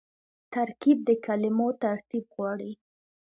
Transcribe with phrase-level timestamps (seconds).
[0.53, 2.71] ترکیب د کلمو ترتیب غواړي.